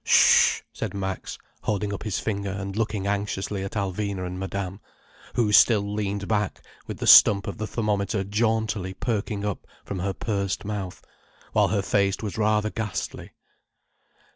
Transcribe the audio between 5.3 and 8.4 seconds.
who still leaned back with the stump of the thermometer